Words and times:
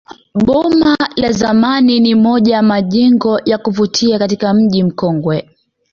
Boma 0.45 0.97
la 1.15 1.31
zamani 1.31 1.99
ni 1.99 2.15
moja 2.15 2.53
ya 2.55 2.61
majengo 2.61 3.39
ya 3.45 3.57
kuvutia 3.57 4.19
katika 4.19 4.53
mji 4.53 4.83
mkongwe 4.83 5.49